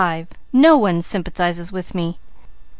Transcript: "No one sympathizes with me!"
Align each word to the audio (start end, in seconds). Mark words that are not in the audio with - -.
"No 0.51 0.77
one 0.79 1.03
sympathizes 1.03 1.71
with 1.71 1.93
me!" 1.93 2.17